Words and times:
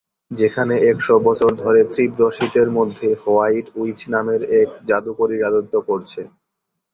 যেখানে 0.31 0.75
একশ 0.91 1.07
বছর 1.27 1.49
ধরে 1.63 1.81
তীব্র 1.93 2.21
শীতের 2.31 2.67
মধ্যে 2.77 3.07
হোয়াইট 3.21 3.65
উইচ 3.75 3.99
নামের 4.13 4.41
এক 4.61 4.69
জাদুকরী 4.87 5.35
রাজত্ব 5.37 5.75
করছে। 5.89 6.21